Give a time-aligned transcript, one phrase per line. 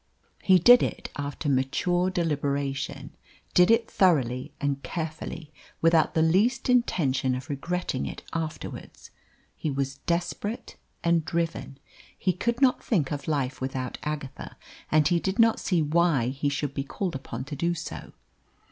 [0.41, 3.11] He did it after mature deliberation
[3.53, 9.11] did it thoroughly and carefully, without the least intention of regretting it afterwards.
[9.55, 11.77] He was desperate and driven.
[12.17, 14.57] He could not think of life without Agatha,
[14.91, 18.11] and he did not see why he should be called upon to do so.